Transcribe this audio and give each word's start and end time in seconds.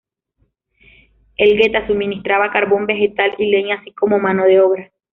Elgueta 1.37 1.85
suministraba 1.85 2.49
carbón 2.49 2.87
vegetal 2.87 3.35
y 3.37 3.51
leña, 3.51 3.75
así 3.75 3.91
como 3.91 4.17
mano 4.17 4.45
de 4.45 4.59
obra. 4.59 4.91